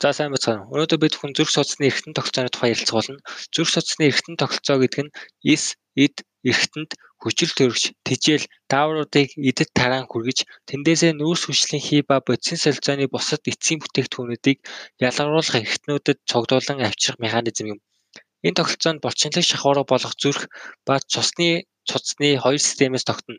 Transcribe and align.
За 0.00 0.14
сайн 0.16 0.32
бацгаана. 0.32 0.64
Өнөөдөр 0.72 0.98
бид 1.02 1.14
хүн 1.20 1.34
зүрх 1.36 1.52
судасны 1.52 1.84
эргэтэн 1.84 2.16
тогтолцооны 2.16 2.48
тухай 2.48 2.72
ярилцгаулна. 2.72 3.20
Зүрх 3.52 3.68
судасны 3.68 4.08
эргэтэн 4.08 4.40
тогтолцоо 4.40 4.80
гэдэг 4.80 5.00
нь 5.04 5.12
эс, 5.52 5.76
эд, 5.92 6.24
эргэтэнд 6.40 6.96
хүчил 7.20 7.52
төрөгч, 7.52 7.84
тижэл, 8.08 8.48
даавруудыг 8.72 9.36
эдэд 9.36 9.70
тараан 9.76 10.08
хүргэж, 10.08 10.48
тэндээсээ 10.72 11.12
нүүрс 11.20 11.42
хүчлийн 11.44 11.84
хий 11.84 12.00
ба 12.00 12.24
бодисын 12.24 12.56
солилцооны 12.64 13.12
бусад 13.12 13.44
эцсийн 13.44 13.84
бүтээгдэхүүнүүдийг 13.84 14.58
ялгаруулах 15.04 15.60
эргэтнүүдэд 15.60 16.18
цогдуулан 16.24 16.80
авчрах 16.80 17.20
механизм 17.20 17.76
юм. 17.76 17.78
Энэ 18.40 18.56
тогтолцоонд 18.56 19.04
булчинлаг 19.04 19.44
шахуурга 19.44 19.84
болох 19.84 20.16
зүрх 20.16 20.48
ба 20.88 20.96
цусны 21.12 21.68
цуцны 21.84 22.40
хоёр 22.40 22.56
системээс 22.56 23.04
тогтно. 23.04 23.36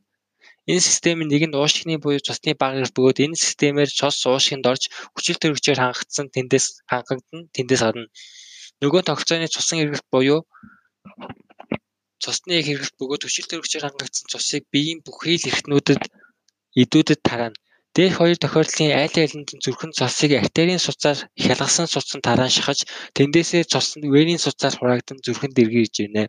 Энэ 0.70 0.82
систем 0.88 1.18
нь 1.26 1.32
нэг 1.34 1.44
нь 1.50 1.58
уушигны 1.58 1.98
буюу 1.98 2.22
цусны 2.22 2.54
баг 2.62 2.74
эрт 2.82 2.94
бөгөөд 2.94 3.24
энэ 3.26 3.42
системээр 3.46 3.90
цус 3.90 4.22
уушигнд 4.30 4.70
орж 4.72 4.84
хүчил 5.14 5.38
төрөгчөөр 5.42 5.80
хангагдсан 5.82 6.28
тэндээс 6.36 6.66
хангагдана 6.92 7.50
тэндээс 7.56 7.82
гадна. 7.86 8.06
Нөгөө 8.82 9.02
тогтолцооны 9.10 9.48
цусан 9.50 9.82
эргэлт 9.84 10.08
буюу 10.14 10.40
цусны 12.22 12.62
хэрэглэлт 12.62 12.96
бөгөөд 13.02 13.26
хүчил 13.26 13.48
төрөгчөөр 13.50 13.86
хангагдсан 13.86 14.26
цусыг 14.32 14.64
биеийн 14.74 15.00
бүхий 15.06 15.38
л 15.42 15.50
эртнүүдэд 15.50 16.02
эдүүдэд 16.82 17.22
тараана. 17.26 17.58
Дээрх 17.96 18.16
хоёр 18.22 18.38
тохиолдлын 18.40 18.94
айл 19.02 19.16
айланд 19.20 19.50
зүрхэн 19.64 19.92
цусыг 19.98 20.32
артерийн 20.40 20.82
суцаар 20.86 21.20
хялгасан 21.44 21.88
суцсан 21.92 22.22
тараан 22.24 22.54
шахаж 22.54 22.80
тэндээсээ 23.18 23.64
цус 23.72 23.88
нь 23.98 24.08
венийн 24.14 24.42
суцаар 24.46 24.74
хураагдан 24.78 25.18
зүрхэнд 25.26 25.58
эргэж 25.64 25.94
ирнэ. 26.06 26.24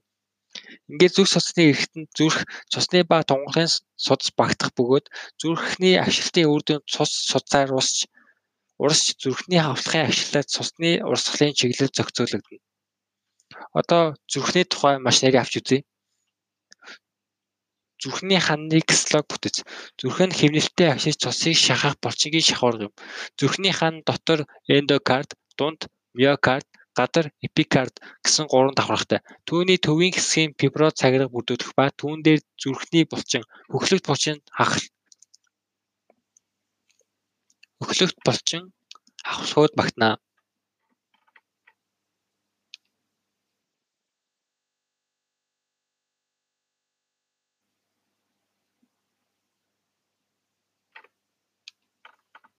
Ингээд 0.90 1.14
зүрх 1.16 1.30
судасны 1.32 1.62
эрэхтэнд 1.70 2.08
зүрх 2.18 2.38
цусны 2.72 2.98
ба 3.10 3.18
тунгалын 3.28 3.70
судас 4.04 4.30
багтах 4.38 4.70
бөгөөд 4.76 5.06
зүрхний 5.40 5.96
агшилтын 6.04 6.50
үр 6.52 6.62
дүнд 6.66 6.84
цус 6.92 7.12
судсаар 7.30 7.70
усч 7.80 7.96
урсч 8.84 9.06
зүрхний 9.22 9.60
хавлахын 9.62 10.06
агшлаад 10.08 10.48
цусны 10.54 10.90
урсгалын 11.10 11.56
чиглэл 11.58 11.94
зохицуулагдана. 11.96 12.62
Одоо 13.78 14.02
зүрхний 14.32 14.66
тухай 14.68 14.96
маш 14.98 15.16
нарийн 15.22 15.42
авч 15.42 15.54
үзье. 15.60 15.78
Зүрхний 18.02 18.40
ханны 18.46 18.78
кислог 18.88 19.24
бүтэц. 19.30 19.56
Зүрх 19.98 20.18
нь 20.26 20.36
хэвнэлттэй 20.38 20.88
агшиж 20.90 21.16
цусыг 21.22 21.56
шахах 21.66 21.94
булчингийн 22.02 22.48
шахуурга 22.48 22.84
юм. 22.88 22.94
Зүрхний 23.38 23.74
хан 23.78 23.94
дотор 24.08 24.40
эндокард, 24.66 25.30
дунд 25.58 25.80
миокард, 26.18 26.66
гадар 26.98 27.26
эпикард 27.46 27.94
гэсэн 28.24 28.46
гурван 28.52 28.76
давхаргатай. 28.76 29.20
Түүний 29.48 29.78
төвийн 29.80 30.12
хэсгийн 30.14 30.52
фиброз 30.60 30.94
цагирга 31.00 31.32
бүрдүүлэх 31.32 31.72
ба 31.78 31.88
түүн 32.00 32.20
дээр 32.26 32.40
зүрхний 32.60 33.04
булчин, 33.08 33.42
хөхлөгт 33.72 34.06
булчин 34.10 34.36
хахал 34.52 34.84
хөхлөгт 37.80 38.18
булчин 38.26 38.62
хавсгууд 39.24 39.72
багтана. 39.78 40.18